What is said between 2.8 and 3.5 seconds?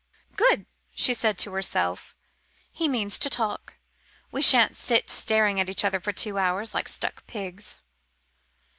means to